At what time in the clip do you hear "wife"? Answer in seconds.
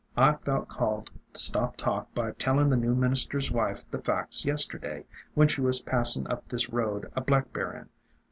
3.51-3.87